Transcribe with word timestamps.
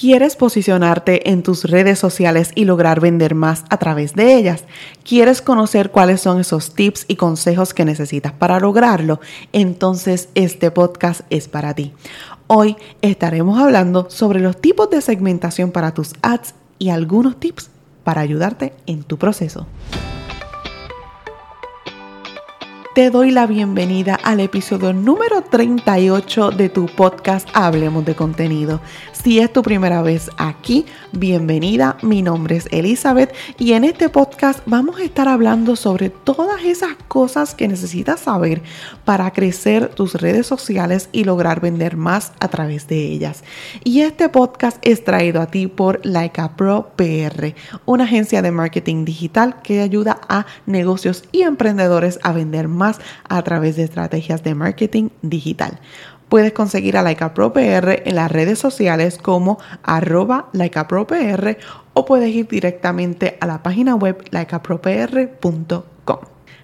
¿Quieres 0.00 0.34
posicionarte 0.34 1.28
en 1.28 1.42
tus 1.42 1.64
redes 1.64 1.98
sociales 1.98 2.52
y 2.54 2.64
lograr 2.64 3.00
vender 3.00 3.34
más 3.34 3.64
a 3.68 3.76
través 3.76 4.14
de 4.14 4.34
ellas? 4.34 4.64
¿Quieres 5.04 5.42
conocer 5.42 5.90
cuáles 5.90 6.22
son 6.22 6.40
esos 6.40 6.72
tips 6.72 7.04
y 7.06 7.16
consejos 7.16 7.74
que 7.74 7.84
necesitas 7.84 8.32
para 8.32 8.58
lograrlo? 8.60 9.20
Entonces 9.52 10.30
este 10.34 10.70
podcast 10.70 11.20
es 11.28 11.48
para 11.48 11.74
ti. 11.74 11.92
Hoy 12.46 12.78
estaremos 13.02 13.60
hablando 13.60 14.08
sobre 14.08 14.40
los 14.40 14.58
tipos 14.58 14.88
de 14.88 15.02
segmentación 15.02 15.70
para 15.70 15.92
tus 15.92 16.14
ads 16.22 16.54
y 16.78 16.88
algunos 16.88 17.38
tips 17.38 17.68
para 18.02 18.22
ayudarte 18.22 18.72
en 18.86 19.02
tu 19.02 19.18
proceso. 19.18 19.66
Te 22.92 23.08
doy 23.10 23.30
la 23.30 23.46
bienvenida 23.46 24.16
al 24.16 24.40
episodio 24.40 24.92
número 24.92 25.42
38 25.42 26.50
de 26.50 26.68
tu 26.68 26.86
podcast 26.86 27.48
Hablemos 27.54 28.04
de 28.04 28.16
contenido. 28.16 28.80
Si 29.22 29.38
es 29.38 29.52
tu 29.52 29.60
primera 29.60 30.00
vez 30.00 30.30
aquí, 30.38 30.86
bienvenida. 31.12 31.98
Mi 32.00 32.22
nombre 32.22 32.56
es 32.56 32.66
Elizabeth 32.70 33.34
y 33.58 33.74
en 33.74 33.84
este 33.84 34.08
podcast 34.08 34.60
vamos 34.64 34.98
a 34.98 35.04
estar 35.04 35.28
hablando 35.28 35.76
sobre 35.76 36.08
todas 36.08 36.64
esas 36.64 36.96
cosas 37.06 37.54
que 37.54 37.68
necesitas 37.68 38.20
saber 38.20 38.62
para 39.04 39.30
crecer 39.32 39.90
tus 39.90 40.14
redes 40.14 40.46
sociales 40.46 41.10
y 41.12 41.24
lograr 41.24 41.60
vender 41.60 41.98
más 41.98 42.32
a 42.40 42.48
través 42.48 42.88
de 42.88 42.96
ellas. 42.96 43.44
Y 43.84 44.00
este 44.00 44.30
podcast 44.30 44.78
es 44.80 45.04
traído 45.04 45.42
a 45.42 45.48
ti 45.48 45.66
por 45.66 46.00
Laika 46.02 46.56
Pro 46.56 46.92
PR, 46.96 47.54
una 47.84 48.04
agencia 48.04 48.40
de 48.40 48.52
marketing 48.52 49.04
digital 49.04 49.60
que 49.62 49.82
ayuda 49.82 50.18
a 50.30 50.46
negocios 50.64 51.24
y 51.30 51.42
emprendedores 51.42 52.18
a 52.22 52.32
vender 52.32 52.68
más 52.68 52.98
a 53.28 53.42
través 53.42 53.76
de 53.76 53.82
estrategias 53.82 54.42
de 54.42 54.54
marketing 54.54 55.10
digital. 55.20 55.78
Puedes 56.30 56.52
conseguir 56.52 56.96
a 56.96 57.02
Laika 57.02 57.34
Pro 57.34 57.52
PR 57.52 58.02
en 58.04 58.14
las 58.14 58.30
redes 58.30 58.58
sociales 58.58 59.18
como 59.18 59.58
arroba 59.82 60.46
PR 60.52 61.56
o 61.92 62.06
puedes 62.06 62.30
ir 62.30 62.46
directamente 62.46 63.36
a 63.40 63.46
la 63.46 63.64
página 63.64 63.96
web 63.96 64.24
laicapropr.com. 64.30 66.18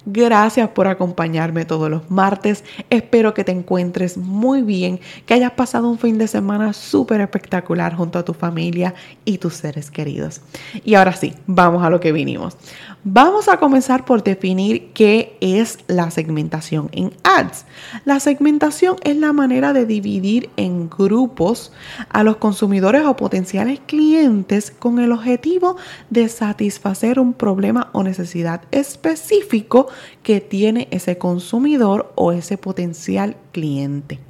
Gracias 0.09 0.69
por 0.69 0.87
acompañarme 0.87 1.65
todos 1.65 1.91
los 1.91 2.09
martes. 2.13 2.63
Espero 2.91 3.35
que 3.35 3.43
te 3.43 3.51
encuentres 3.51 4.17
muy 4.17 4.63
bien, 4.63 5.01
que 5.27 5.35
hayas 5.35 5.51
pasado 5.51 5.91
un 5.91 5.99
fin 5.99 6.17
de 6.17 6.29
semana 6.29 6.73
súper 6.73 7.21
espectacular 7.21 7.97
junto 7.97 8.21
a 8.21 8.25
tu 8.25 8.33
familia 8.33 8.95
y 9.25 9.39
tus 9.39 9.55
seres 9.55 9.91
queridos. 9.91 10.43
Y 10.85 10.95
ahora 10.95 11.13
sí, 11.13 11.35
vamos 11.49 11.83
a 11.83 11.91
lo 11.91 11.99
que 11.99 12.13
vinimos. 12.13 12.57
Vamos 13.03 13.49
a 13.49 13.57
comenzar 13.57 14.05
por 14.05 14.23
definir 14.23 14.93
qué 14.93 15.37
es 15.41 15.79
la 15.89 16.13
segmentación 16.13 16.89
en 16.93 17.13
ads. 17.25 17.65
La 18.05 18.21
segmentación 18.21 18.97
es 19.03 19.17
la 19.17 19.33
manera 19.33 19.73
de 19.73 19.87
dividir 19.87 20.51
en 20.57 20.89
grupos 20.89 21.73
a 22.11 22.23
los 22.23 22.37
consumidores 22.37 23.05
o 23.07 23.17
potenciales 23.17 23.81
clientes 23.87 24.71
con 24.71 25.01
el 25.01 25.11
objetivo 25.11 25.77
de 26.11 26.29
satisfacer 26.29 27.19
un 27.19 27.33
problema 27.33 27.91
o 27.93 28.05
necesidad 28.05 28.63
específico 28.71 29.89
que 30.23 30.41
tiene 30.41 30.89
ese 30.91 31.19
consumidor 31.19 32.13
o 32.15 32.33
ese 32.33 32.59
potencial 32.59 33.37
cliente. 33.53 34.21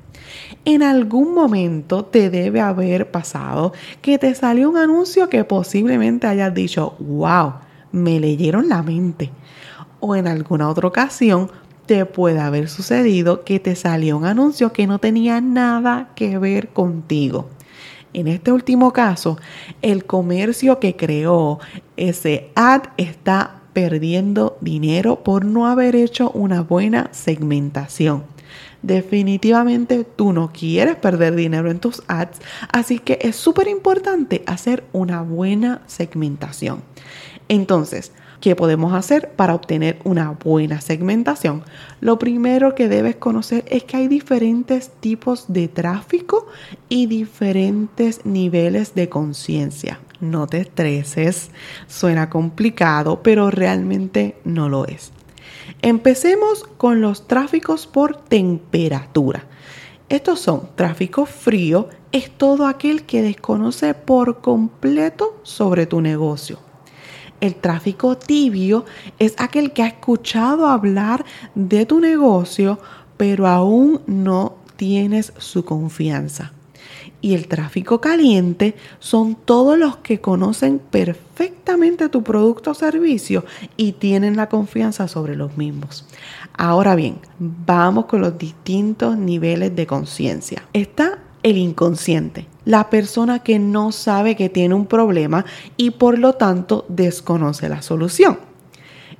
En 0.64 0.82
algún 0.82 1.34
momento 1.34 2.04
te 2.04 2.30
debe 2.30 2.60
haber 2.60 3.10
pasado 3.10 3.72
que 4.02 4.18
te 4.18 4.34
salió 4.34 4.70
un 4.70 4.76
anuncio 4.76 5.28
que 5.28 5.44
posiblemente 5.44 6.26
hayas 6.26 6.52
dicho, 6.54 6.96
wow, 6.98 7.54
me 7.92 8.18
leyeron 8.20 8.68
la 8.68 8.82
mente. 8.82 9.30
O 10.00 10.14
en 10.14 10.26
alguna 10.26 10.68
otra 10.68 10.88
ocasión 10.88 11.50
te 11.86 12.04
puede 12.04 12.40
haber 12.40 12.68
sucedido 12.68 13.44
que 13.44 13.60
te 13.60 13.76
salió 13.76 14.16
un 14.16 14.24
anuncio 14.24 14.72
que 14.72 14.86
no 14.86 14.98
tenía 14.98 15.40
nada 15.40 16.10
que 16.16 16.38
ver 16.38 16.68
contigo. 16.68 17.48
En 18.12 18.28
este 18.28 18.50
último 18.50 18.92
caso, 18.92 19.38
el 19.82 20.04
comercio 20.04 20.80
que 20.80 20.96
creó 20.96 21.58
ese 21.96 22.50
ad 22.54 22.84
está 22.96 23.55
perdiendo 23.76 24.56
dinero 24.62 25.22
por 25.22 25.44
no 25.44 25.66
haber 25.66 25.96
hecho 25.96 26.30
una 26.30 26.62
buena 26.62 27.10
segmentación. 27.12 28.24
Definitivamente 28.80 30.02
tú 30.04 30.32
no 30.32 30.50
quieres 30.50 30.96
perder 30.96 31.36
dinero 31.36 31.70
en 31.70 31.78
tus 31.78 32.02
ads, 32.08 32.38
así 32.72 32.98
que 32.98 33.18
es 33.20 33.36
súper 33.36 33.68
importante 33.68 34.42
hacer 34.46 34.84
una 34.94 35.20
buena 35.20 35.82
segmentación. 35.84 36.82
Entonces, 37.50 38.12
¿qué 38.40 38.56
podemos 38.56 38.94
hacer 38.94 39.32
para 39.32 39.54
obtener 39.54 39.98
una 40.04 40.30
buena 40.30 40.80
segmentación? 40.80 41.62
Lo 42.00 42.18
primero 42.18 42.74
que 42.74 42.88
debes 42.88 43.16
conocer 43.16 43.62
es 43.68 43.84
que 43.84 43.98
hay 43.98 44.08
diferentes 44.08 44.88
tipos 45.00 45.44
de 45.48 45.68
tráfico 45.68 46.46
y 46.88 47.04
diferentes 47.08 48.24
niveles 48.24 48.94
de 48.94 49.10
conciencia. 49.10 50.00
No 50.20 50.46
te 50.46 50.60
estreses, 50.60 51.50
suena 51.86 52.30
complicado, 52.30 53.22
pero 53.22 53.50
realmente 53.50 54.36
no 54.44 54.68
lo 54.68 54.86
es. 54.86 55.12
Empecemos 55.82 56.64
con 56.76 57.00
los 57.00 57.28
tráficos 57.28 57.86
por 57.86 58.16
temperatura. 58.16 59.44
Estos 60.08 60.40
son 60.40 60.70
tráfico 60.74 61.26
frío, 61.26 61.88
es 62.12 62.30
todo 62.30 62.66
aquel 62.66 63.04
que 63.04 63.22
desconoce 63.22 63.92
por 63.92 64.40
completo 64.40 65.40
sobre 65.42 65.86
tu 65.86 66.00
negocio. 66.00 66.60
El 67.40 67.56
tráfico 67.56 68.16
tibio 68.16 68.86
es 69.18 69.34
aquel 69.36 69.72
que 69.72 69.82
ha 69.82 69.88
escuchado 69.88 70.66
hablar 70.66 71.24
de 71.54 71.84
tu 71.84 72.00
negocio, 72.00 72.78
pero 73.16 73.46
aún 73.46 74.00
no 74.06 74.56
tienes 74.76 75.32
su 75.36 75.64
confianza. 75.64 76.52
Y 77.20 77.34
el 77.34 77.48
tráfico 77.48 78.00
caliente 78.00 78.76
son 78.98 79.34
todos 79.34 79.78
los 79.78 79.96
que 79.96 80.20
conocen 80.20 80.78
perfectamente 80.78 82.08
tu 82.08 82.22
producto 82.22 82.70
o 82.70 82.74
servicio 82.74 83.44
y 83.76 83.92
tienen 83.92 84.36
la 84.36 84.48
confianza 84.48 85.08
sobre 85.08 85.34
los 85.34 85.56
mismos. 85.56 86.06
Ahora 86.56 86.94
bien, 86.94 87.18
vamos 87.38 88.06
con 88.06 88.20
los 88.20 88.38
distintos 88.38 89.16
niveles 89.16 89.74
de 89.74 89.86
conciencia. 89.86 90.62
Está 90.72 91.18
el 91.42 91.58
inconsciente, 91.58 92.48
la 92.64 92.90
persona 92.90 93.38
que 93.40 93.58
no 93.58 93.92
sabe 93.92 94.34
que 94.34 94.48
tiene 94.48 94.74
un 94.74 94.86
problema 94.86 95.44
y 95.76 95.92
por 95.92 96.18
lo 96.18 96.32
tanto 96.32 96.84
desconoce 96.88 97.68
la 97.68 97.82
solución. 97.82 98.38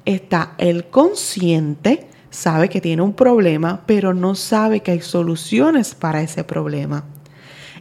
Está 0.04 0.54
el 0.58 0.86
consciente, 0.86 2.08
sabe 2.30 2.68
que 2.68 2.80
tiene 2.80 3.02
un 3.02 3.12
problema, 3.12 3.82
pero 3.86 4.12
no 4.12 4.34
sabe 4.34 4.80
que 4.80 4.92
hay 4.92 5.00
soluciones 5.02 5.94
para 5.94 6.22
ese 6.22 6.42
problema. 6.42 7.04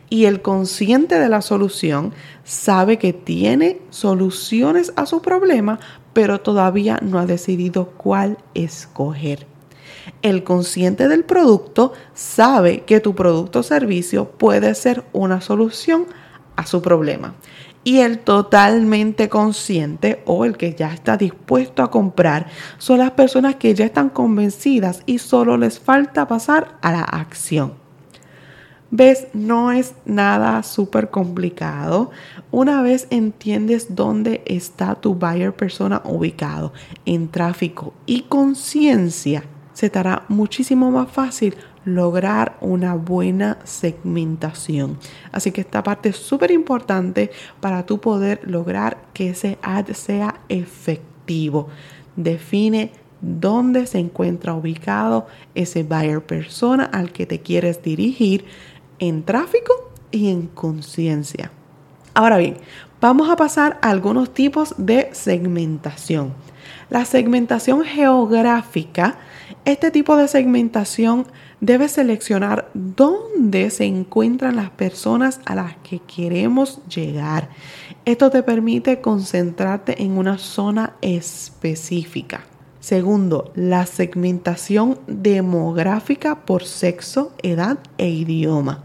Y 0.10 0.26
el 0.26 0.42
consciente 0.42 1.20
de 1.20 1.30
la 1.30 1.42
solución 1.42 2.14
sabe 2.44 2.98
que 2.98 3.14
tiene 3.14 3.82
soluciones 3.90 4.94
a 4.96 5.06
su 5.06 5.22
problema, 5.22 5.80
pero 6.14 6.42
todavía 6.42 7.00
no 7.02 7.20
ha 7.20 7.26
decidido 7.26 7.90
cuál 7.98 8.38
escoger. 8.54 9.48
El 10.22 10.44
consciente 10.44 11.08
del 11.08 11.24
producto 11.24 11.94
sabe 12.14 12.82
que 12.82 13.00
tu 13.00 13.16
producto 13.16 13.60
o 13.60 13.64
servicio 13.64 14.30
puede 14.30 14.76
ser 14.76 15.04
una 15.14 15.42
solución 15.42 16.06
a 16.56 16.66
su 16.66 16.82
problema. 16.82 17.36
Y 17.84 18.00
el 18.00 18.20
totalmente 18.20 19.30
consciente 19.30 20.24
o 20.26 20.46
el 20.46 20.58
que 20.58 20.74
ya 20.74 20.92
está 20.94 21.18
dispuesto 21.18 21.84
a 21.84 21.92
comprar 21.92 22.48
son 22.80 23.00
las 23.00 23.12
personas 23.12 23.56
que 23.56 23.76
ya 23.76 23.86
están 23.86 24.10
convencidas 24.10 25.04
y 25.06 25.20
solo 25.20 25.58
les 25.58 25.80
falta 25.80 26.28
pasar 26.28 26.78
a 26.82 26.92
la 26.92 27.02
acción. 27.02 27.85
¿Ves? 28.92 29.28
No 29.34 29.72
es 29.72 29.96
nada 30.06 30.62
súper 30.64 31.10
complicado. 31.10 32.12
Una 32.52 32.82
vez 32.82 33.08
entiendes 33.10 33.96
dónde 33.96 34.44
está 34.46 34.96
tu 34.96 35.16
buyer 35.16 35.54
persona 35.54 36.02
ubicado 36.06 36.72
en 37.06 37.28
tráfico 37.30 37.94
y 38.06 38.22
conciencia, 38.22 39.44
se 39.74 39.90
te 39.90 40.00
hará 40.00 40.24
muchísimo 40.30 40.92
más 40.92 41.12
fácil 41.12 41.56
lograr 41.84 42.58
una 42.62 42.96
buena 42.96 43.60
segmentación. 43.64 44.98
Así 45.32 45.52
que 45.52 45.62
esta 45.62 45.84
parte 45.84 46.10
es 46.10 46.16
súper 46.16 46.52
importante 46.52 47.32
para 47.60 47.86
tú 47.86 48.00
poder 48.00 48.42
lograr 48.44 48.98
que 49.14 49.30
ese 49.30 49.58
ad 49.62 49.88
sea 49.90 50.42
efectivo. 50.48 51.68
Define 52.16 52.92
dónde 53.22 53.88
se 53.88 54.00
encuentra 54.00 54.54
ubicado 54.54 55.28
ese 55.56 55.84
buyer 55.84 56.22
persona 56.26 56.86
al 56.86 57.12
que 57.12 57.26
te 57.26 57.42
quieres 57.42 57.82
dirigir 57.82 58.46
en 59.00 59.24
tráfico 59.24 59.74
y 60.12 60.30
en 60.30 60.48
conciencia. 60.48 61.52
Ahora 62.14 62.38
bien, 62.38 62.58
vamos 63.02 63.30
a 63.30 63.36
pasar 63.36 63.78
a 63.82 63.90
algunos 63.90 64.34
tipos 64.34 64.74
de 64.78 65.10
segmentación. 65.14 66.34
La 66.90 67.06
segmentación 67.06 67.84
geográfica 67.84 69.18
este 69.66 69.90
tipo 69.90 70.16
de 70.16 70.28
segmentación 70.28 71.26
debe 71.60 71.90
seleccionar 71.90 72.70
dónde 72.76 73.72
se 73.72 73.86
encuentran 73.86 74.56
las 74.56 74.70
personas 74.70 75.40
a 75.46 75.56
las 75.56 75.76
que 75.78 76.00
queremos 76.00 76.82
llegar. 76.88 77.50
Esto 78.06 78.30
te 78.30 78.44
permite 78.44 79.02
concentrarte 79.02 80.04
en 80.04 80.20
una 80.20 80.38
zona 80.38 80.94
específica. 81.02 82.42
Segundo, 82.86 83.52
la 83.56 83.88
segmentación 83.88 85.00
demográfica 85.08 86.46
por 86.46 86.66
sexo, 86.66 87.32
edad 87.42 87.80
e 87.98 88.10
idioma. 88.10 88.84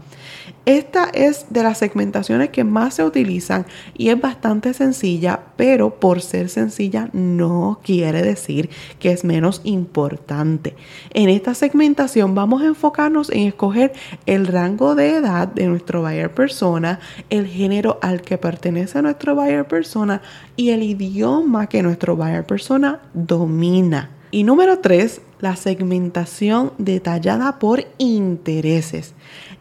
Esta 0.65 1.09
es 1.11 1.47
de 1.49 1.63
las 1.63 1.79
segmentaciones 1.79 2.49
que 2.49 2.63
más 2.63 2.93
se 2.93 3.03
utilizan 3.03 3.65
y 3.97 4.09
es 4.09 4.21
bastante 4.21 4.75
sencilla, 4.75 5.39
pero 5.55 5.99
por 5.99 6.21
ser 6.21 6.49
sencilla 6.49 7.09
no 7.13 7.79
quiere 7.83 8.21
decir 8.21 8.69
que 8.99 9.11
es 9.11 9.23
menos 9.23 9.61
importante. 9.63 10.75
En 11.15 11.29
esta 11.29 11.55
segmentación 11.55 12.35
vamos 12.35 12.61
a 12.61 12.67
enfocarnos 12.67 13.31
en 13.31 13.47
escoger 13.47 13.93
el 14.27 14.45
rango 14.45 14.93
de 14.93 15.15
edad 15.15 15.47
de 15.47 15.65
nuestro 15.65 16.03
buyer 16.03 16.31
persona, 16.31 16.99
el 17.31 17.47
género 17.47 17.97
al 18.03 18.21
que 18.21 18.37
pertenece 18.37 19.01
nuestro 19.01 19.33
buyer 19.33 19.67
persona 19.67 20.21
y 20.55 20.69
el 20.69 20.83
idioma 20.83 21.67
que 21.67 21.81
nuestro 21.81 22.15
buyer 22.15 22.45
persona 22.45 22.99
domina. 23.15 24.11
Y 24.29 24.43
número 24.43 24.79
tres, 24.79 25.21
la 25.41 25.55
segmentación 25.55 26.71
detallada 26.77 27.59
por 27.59 27.85
intereses. 27.97 29.13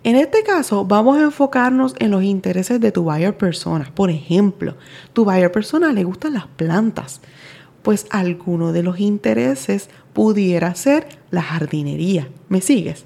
En 0.05 0.17
este 0.17 0.43
caso, 0.43 0.85
vamos 0.85 1.19
a 1.19 1.23
enfocarnos 1.23 1.94
en 1.99 2.11
los 2.11 2.23
intereses 2.23 2.81
de 2.81 2.93
tu 2.93 3.03
buyer 3.03 3.37
persona. 3.37 3.91
Por 3.94 4.11
ejemplo, 4.11 4.77
tu 5.12 5.25
buyer 5.25 5.50
persona 5.50 5.93
le 5.93 6.05
gustan 6.05 6.35
las 6.35 6.47
plantas, 6.47 7.21
pues 7.82 8.06
alguno 8.11 8.73
de 8.73 8.82
los 8.82 9.00
intereses 9.00 9.91
pudiera 10.12 10.75
ser 10.75 11.09
la 11.31 11.43
jardinería. 11.43 12.29
¿Me 12.49 12.61
sigues? 12.61 13.05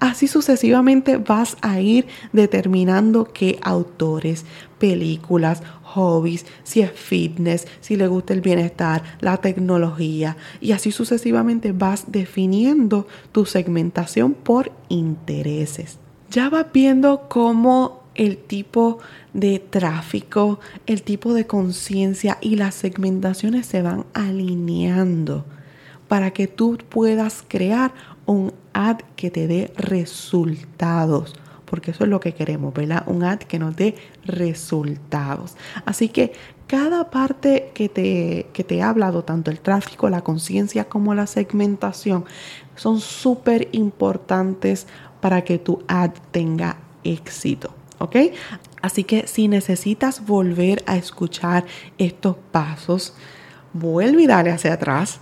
Así 0.00 0.26
sucesivamente 0.26 1.16
vas 1.16 1.56
a 1.62 1.80
ir 1.80 2.06
determinando 2.32 3.24
qué 3.32 3.58
autores, 3.62 4.44
películas, 4.78 5.62
hobbies, 5.94 6.46
si 6.62 6.80
es 6.80 6.90
fitness, 6.90 7.66
si 7.80 7.96
le 7.96 8.06
gusta 8.06 8.34
el 8.34 8.40
bienestar, 8.40 9.02
la 9.20 9.36
tecnología 9.38 10.36
y 10.60 10.72
así 10.72 10.92
sucesivamente 10.92 11.72
vas 11.72 12.04
definiendo 12.08 13.06
tu 13.32 13.46
segmentación 13.46 14.34
por 14.34 14.72
intereses 14.88 15.98
ya 16.34 16.50
vas 16.50 16.66
viendo 16.72 17.28
cómo 17.28 18.02
el 18.16 18.38
tipo 18.38 18.98
de 19.32 19.60
tráfico, 19.60 20.58
el 20.86 21.02
tipo 21.02 21.32
de 21.32 21.46
conciencia 21.46 22.38
y 22.40 22.56
las 22.56 22.74
segmentaciones 22.74 23.66
se 23.66 23.82
van 23.82 24.04
alineando 24.14 25.44
para 26.08 26.32
que 26.32 26.48
tú 26.48 26.78
puedas 26.88 27.44
crear 27.46 27.94
un 28.26 28.52
ad 28.72 28.98
que 29.14 29.30
te 29.30 29.46
dé 29.46 29.72
resultados. 29.76 31.34
Porque 31.64 31.92
eso 31.92 32.04
es 32.04 32.10
lo 32.10 32.20
que 32.20 32.34
queremos, 32.34 32.74
¿verdad? 32.74 33.04
Un 33.06 33.24
ad 33.24 33.38
que 33.38 33.58
nos 33.58 33.74
dé 33.74 33.94
resultados. 34.24 35.56
Así 35.84 36.08
que 36.08 36.32
cada 36.66 37.10
parte 37.10 37.70
que 37.74 37.88
te, 37.88 38.48
que 38.52 38.64
te 38.64 38.76
he 38.76 38.82
hablado, 38.82 39.24
tanto 39.24 39.50
el 39.50 39.60
tráfico, 39.60 40.08
la 40.08 40.22
conciencia 40.22 40.88
como 40.88 41.14
la 41.14 41.26
segmentación, 41.26 42.24
son 42.76 43.00
súper 43.00 43.68
importantes 43.72 44.86
para 45.20 45.42
que 45.42 45.58
tu 45.58 45.82
ad 45.88 46.10
tenga 46.30 46.76
éxito. 47.02 47.74
¿Ok? 47.98 48.16
Así 48.82 49.04
que 49.04 49.26
si 49.26 49.48
necesitas 49.48 50.26
volver 50.26 50.82
a 50.86 50.96
escuchar 50.96 51.64
estos 51.96 52.36
pasos, 52.50 53.14
vuelve 53.72 54.22
y 54.22 54.26
dale 54.26 54.50
hacia 54.50 54.74
atrás 54.74 55.20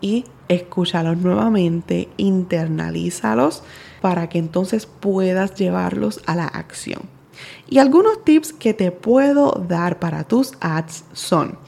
y 0.00 0.24
escúchalos 0.48 1.16
nuevamente, 1.18 2.08
internalízalos 2.16 3.62
para 4.00 4.28
que 4.28 4.38
entonces 4.38 4.86
puedas 4.86 5.54
llevarlos 5.54 6.20
a 6.26 6.34
la 6.34 6.46
acción. 6.46 7.16
Y 7.68 7.78
algunos 7.78 8.24
tips 8.24 8.52
que 8.52 8.74
te 8.74 8.92
puedo 8.92 9.64
dar 9.68 9.98
para 9.98 10.24
tus 10.24 10.52
ads 10.60 11.04
son, 11.12 11.58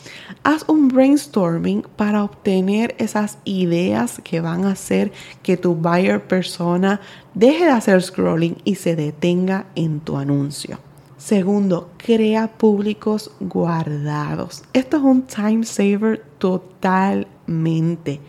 haz 0.44 0.64
un 0.68 0.88
brainstorming 0.88 1.82
para 1.96 2.24
obtener 2.24 2.94
esas 2.98 3.38
ideas 3.44 4.20
que 4.24 4.40
van 4.40 4.64
a 4.64 4.72
hacer 4.72 5.12
que 5.42 5.56
tu 5.56 5.74
buyer 5.74 6.26
persona 6.26 7.00
deje 7.34 7.64
de 7.64 7.70
hacer 7.70 8.02
scrolling 8.02 8.56
y 8.64 8.76
se 8.76 8.96
detenga 8.96 9.66
en 9.74 10.00
tu 10.00 10.16
anuncio. 10.16 10.78
Segundo, 11.16 11.90
crea 11.96 12.46
públicos 12.46 13.32
guardados. 13.40 14.62
Esto 14.72 14.98
es 14.98 15.02
un 15.02 15.22
time 15.22 15.64
saver 15.64 16.24
totalmente. 16.38 18.20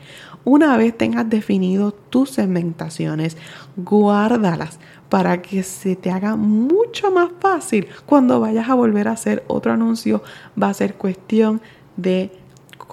Una 0.46 0.78
vez 0.78 0.98
tengas 0.98 1.30
definido 1.30 1.92
tus 1.92 2.32
segmentaciones, 2.32 3.38
guárdalas 3.76 4.80
para 5.10 5.42
que 5.42 5.64
se 5.64 5.96
te 5.96 6.12
haga 6.12 6.36
mucho 6.36 7.12
más 7.12 7.30
fácil 7.40 7.88
cuando 8.06 8.40
vayas 8.40 8.70
a 8.70 8.76
volver 8.76 9.08
a 9.08 9.14
hacer 9.14 9.44
otro 9.48 9.74
anuncio. 9.74 10.24
Va 10.62 10.70
a 10.70 10.74
ser 10.74 10.96
cuestión 10.96 11.62
de 11.98 12.32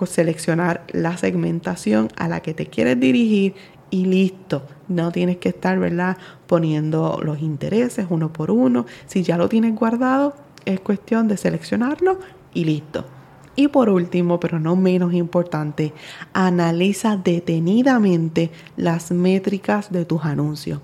seleccionar 0.05 0.85
la 0.93 1.17
segmentación 1.17 2.09
a 2.17 2.29
la 2.29 2.41
que 2.41 2.53
te 2.53 2.67
quieres 2.67 3.01
dirigir 3.01 3.55
y 3.91 4.05
listo. 4.05 4.63
No 4.89 5.11
tienes 5.11 5.39
que 5.39 5.49
estar, 5.49 5.79
¿verdad? 5.79 6.19
Poniendo 6.47 7.21
los 7.23 7.41
intereses 7.41 8.07
uno 8.11 8.31
por 8.33 8.51
uno. 8.51 8.85
Si 9.07 9.23
ya 9.23 9.39
lo 9.39 9.49
tienes 9.49 9.75
guardado, 9.75 10.35
es 10.67 10.81
cuestión 10.81 11.29
de 11.29 11.39
seleccionarlo 11.39 12.19
y 12.53 12.65
listo. 12.65 13.07
Y 13.57 13.69
por 13.69 13.89
último, 13.89 14.39
pero 14.39 14.61
no 14.61 14.77
menos 14.77 15.15
importante, 15.15 15.95
analiza 16.35 17.17
detenidamente 17.17 18.51
las 18.77 19.11
métricas 19.11 19.91
de 19.91 20.05
tus 20.05 20.25
anuncios 20.25 20.81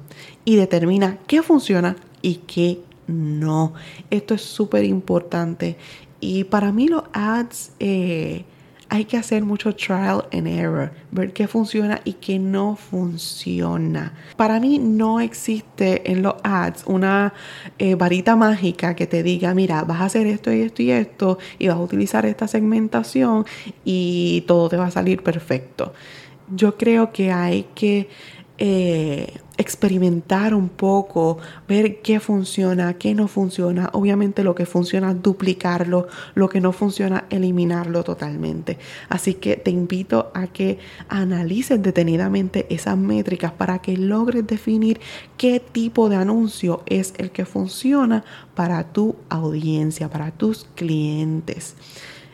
y 0.46 0.56
determina 0.56 1.18
qué 1.26 1.42
funciona 1.42 1.96
y 2.22 2.36
qué 2.46 2.80
no. 3.06 3.74
Esto 4.10 4.34
es 4.34 4.42
súper 4.42 4.84
importante. 4.84 5.76
Y 6.18 6.44
para 6.44 6.72
mí 6.72 6.88
los 6.88 7.04
ads 7.12 7.72
eh, 7.78 8.44
hay 8.92 9.06
que 9.06 9.16
hacer 9.16 9.42
mucho 9.42 9.74
trial 9.74 10.26
and 10.34 10.46
error, 10.46 10.92
ver 11.12 11.32
qué 11.32 11.48
funciona 11.48 12.02
y 12.04 12.12
qué 12.12 12.38
no 12.38 12.76
funciona. 12.76 14.12
Para 14.36 14.60
mí 14.60 14.78
no 14.78 15.18
existe 15.18 16.12
en 16.12 16.20
los 16.20 16.34
ads 16.42 16.84
una 16.84 17.32
eh, 17.78 17.94
varita 17.94 18.36
mágica 18.36 18.94
que 18.94 19.06
te 19.06 19.22
diga, 19.22 19.54
mira, 19.54 19.84
vas 19.84 20.02
a 20.02 20.04
hacer 20.04 20.26
esto 20.26 20.52
y 20.52 20.60
esto 20.60 20.82
y 20.82 20.90
esto 20.90 21.38
y 21.58 21.68
vas 21.68 21.78
a 21.78 21.80
utilizar 21.80 22.26
esta 22.26 22.46
segmentación 22.46 23.46
y 23.82 24.44
todo 24.46 24.68
te 24.68 24.76
va 24.76 24.88
a 24.88 24.90
salir 24.90 25.22
perfecto. 25.22 25.94
Yo 26.54 26.76
creo 26.76 27.12
que 27.12 27.32
hay 27.32 27.68
que 27.74 28.10
eh, 28.58 29.32
experimentar 29.62 30.54
un 30.54 30.68
poco, 30.68 31.38
ver 31.66 32.02
qué 32.02 32.20
funciona, 32.20 32.94
qué 32.94 33.14
no 33.14 33.28
funciona. 33.28 33.88
Obviamente 33.94 34.44
lo 34.44 34.54
que 34.54 34.66
funciona, 34.66 35.14
duplicarlo, 35.14 36.08
lo 36.34 36.48
que 36.48 36.60
no 36.60 36.72
funciona, 36.72 37.24
eliminarlo 37.30 38.04
totalmente. 38.04 38.78
Así 39.08 39.34
que 39.34 39.56
te 39.56 39.70
invito 39.70 40.30
a 40.34 40.48
que 40.48 40.78
analices 41.08 41.82
detenidamente 41.82 42.66
esas 42.68 42.98
métricas 42.98 43.52
para 43.52 43.78
que 43.78 43.96
logres 43.96 44.46
definir 44.46 45.00
qué 45.38 45.60
tipo 45.60 46.08
de 46.08 46.16
anuncio 46.16 46.82
es 46.86 47.14
el 47.16 47.30
que 47.30 47.46
funciona 47.46 48.24
para 48.54 48.92
tu 48.92 49.16
audiencia, 49.28 50.10
para 50.10 50.30
tus 50.30 50.66
clientes. 50.74 51.74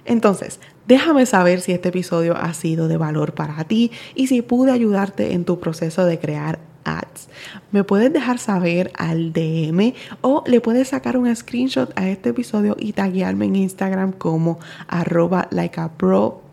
Entonces, 0.05 0.59
déjame 0.87 1.27
saber 1.27 1.61
si 1.61 1.73
este 1.73 1.91
episodio 1.91 2.35
ha 2.35 2.55
sido 2.55 2.89
de 2.89 2.97
valor 2.97 3.35
para 3.35 3.63
ti 3.65 3.93
y 4.15 4.29
si 4.29 4.41
pude 4.41 4.73
ayudarte 4.73 5.35
en 5.35 5.45
tu 5.45 5.61
proceso 5.61 6.07
de 6.07 6.19
crear 6.19 6.59
ads. 6.85 7.29
Me 7.73 7.85
puedes 7.85 8.13
dejar 8.13 8.39
saber 8.39 8.93
al 8.97 9.33
DM 9.33 9.95
o 10.21 10.45
le 10.47 10.61
puedes 10.61 10.89
sacar 10.89 11.17
un 11.17 11.35
screenshot 11.35 11.93
a 11.99 12.09
este 12.09 12.31
episodio 12.31 12.77
y 12.79 12.93
taguearme 12.93 13.47
en 13.47 13.57
Instagram 13.57 14.13
como 14.13 14.59
arroba 14.87 15.49
likeapropr 15.51 16.49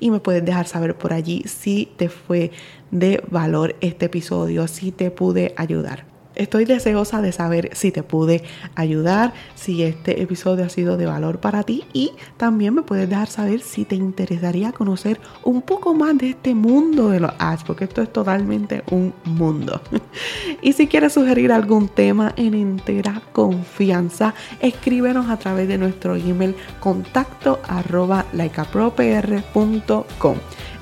y 0.00 0.10
me 0.10 0.20
puedes 0.20 0.44
dejar 0.44 0.66
saber 0.66 0.96
por 0.96 1.12
allí 1.12 1.42
si 1.46 1.90
te 1.96 2.08
fue 2.08 2.50
de 2.90 3.22
valor 3.30 3.76
este 3.80 4.06
episodio, 4.06 4.66
si 4.68 4.92
te 4.92 5.10
pude 5.10 5.54
ayudar. 5.56 6.13
Estoy 6.34 6.64
deseosa 6.64 7.22
de 7.22 7.32
saber 7.32 7.70
si 7.74 7.92
te 7.92 8.02
pude 8.02 8.42
ayudar, 8.74 9.32
si 9.54 9.82
este 9.82 10.22
episodio 10.22 10.64
ha 10.64 10.68
sido 10.68 10.96
de 10.96 11.06
valor 11.06 11.38
para 11.38 11.62
ti 11.62 11.84
y 11.92 12.12
también 12.36 12.74
me 12.74 12.82
puedes 12.82 13.08
dejar 13.08 13.28
saber 13.28 13.60
si 13.60 13.84
te 13.84 13.94
interesaría 13.94 14.72
conocer 14.72 15.20
un 15.44 15.62
poco 15.62 15.94
más 15.94 16.18
de 16.18 16.30
este 16.30 16.54
mundo 16.54 17.10
de 17.10 17.20
los 17.20 17.32
ads, 17.38 17.64
porque 17.64 17.84
esto 17.84 18.02
es 18.02 18.12
totalmente 18.12 18.82
un 18.90 19.14
mundo. 19.24 19.80
y 20.62 20.72
si 20.72 20.86
quieres 20.86 21.12
sugerir 21.12 21.52
algún 21.52 21.88
tema 21.88 22.32
en 22.36 22.54
entera 22.54 23.22
confianza, 23.32 24.34
escríbenos 24.60 25.30
a 25.30 25.38
través 25.38 25.68
de 25.68 25.78
nuestro 25.78 26.16
email 26.16 26.54
contacto 26.80 27.60
arroba. 27.68 28.24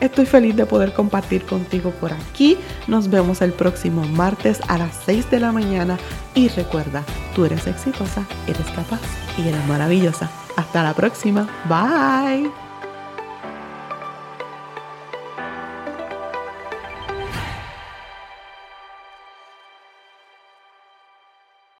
Estoy 0.02 0.26
feliz 0.26 0.56
de 0.56 0.66
poder 0.66 0.92
compartir 0.92 1.46
contigo 1.46 1.92
por 1.92 2.12
aquí. 2.12 2.58
Nos 2.88 3.08
vemos 3.08 3.40
el 3.40 3.52
próximo 3.52 4.02
martes 4.02 4.60
a 4.66 4.76
las 4.76 4.96
6 5.06 5.30
de 5.30 5.38
la 5.38 5.52
mañana. 5.52 5.96
Y 6.34 6.48
recuerda, 6.48 7.04
tú 7.36 7.44
eres 7.44 7.68
exitosa, 7.68 8.26
eres 8.48 8.66
capaz 8.74 9.00
y 9.38 9.46
eres 9.46 9.64
maravillosa. 9.68 10.28
Hasta 10.56 10.82
la 10.82 10.92
próxima. 10.92 11.48
Bye. 11.68 12.61